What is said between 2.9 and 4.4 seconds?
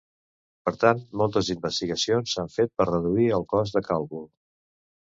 reduir el cost de càlcul.